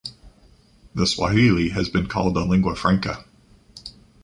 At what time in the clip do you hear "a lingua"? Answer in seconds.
2.35-2.75